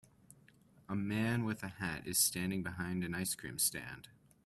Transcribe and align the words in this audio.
A 0.89 0.95
man 0.95 1.45
with 1.45 1.61
a 1.61 1.67
hat 1.67 2.07
is 2.07 2.17
standing 2.17 2.63
behind 2.63 3.03
an 3.03 3.13
ice 3.13 3.35
cream 3.35 3.59
stand. 3.59 4.07